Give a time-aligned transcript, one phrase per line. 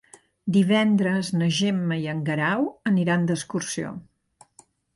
[0.53, 3.93] Divendres na Gemma i en Guerau aniran d'excursió.